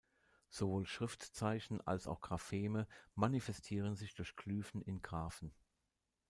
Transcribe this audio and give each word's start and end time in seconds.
Sowohl 0.49 0.87
Schriftzeichen 0.87 1.79
als 1.85 2.07
auch 2.07 2.21
Grapheme 2.21 2.87
manifestieren 3.13 3.95
sich 3.95 4.15
durch 4.15 4.35
Glyphen 4.35 4.81
in 4.81 5.03
Graphen. 5.03 5.53